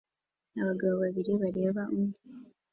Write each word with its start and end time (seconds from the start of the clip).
abagabo 0.61 0.95
babiri 1.03 1.31
bareba 1.41 1.81
undi 1.97 2.19